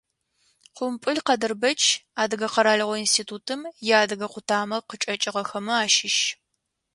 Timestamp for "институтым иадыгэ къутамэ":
3.03-4.77